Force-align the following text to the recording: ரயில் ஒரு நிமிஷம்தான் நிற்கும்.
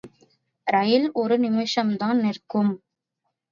ரயில் 0.67 1.11
ஒரு 1.13 1.37
நிமிஷம்தான் 1.39 2.19
நிற்கும். 2.21 2.73